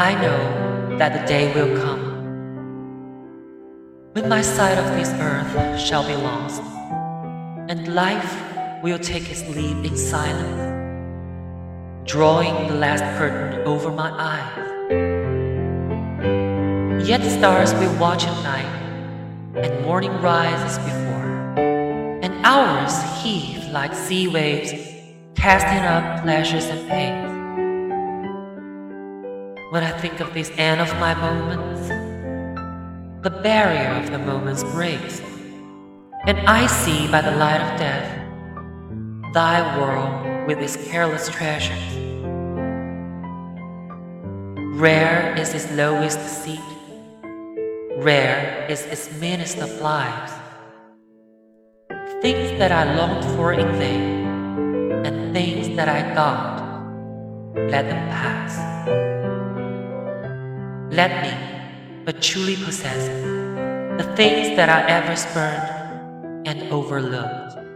[0.00, 2.00] I know that the day will come
[4.14, 6.62] when my side of this earth shall be lost,
[7.68, 8.34] and life
[8.82, 10.62] will take its leave in silence,
[12.10, 14.68] drawing the last curtain over my eyes.
[17.06, 18.72] Yet stars will watch at night,
[19.62, 21.28] and morning rises before,
[22.24, 24.72] and hours heave like sea waves,
[25.34, 27.29] casting up pleasures and pains.
[29.70, 31.86] When I think of this end of my moments,
[33.22, 35.22] the barrier of the moments breaks,
[36.26, 38.10] and I see by the light of death
[39.32, 41.78] thy world with its careless treasures.
[44.74, 46.58] Rare is its lowest seat,
[47.98, 50.32] rare is its meanest of lives.
[52.20, 56.58] Things that I longed for in vain, and things that I got,
[57.70, 59.29] let them pass.
[60.90, 61.30] Let me
[62.04, 63.06] but truly possess
[63.96, 67.69] the things that I ever spurned and overlooked.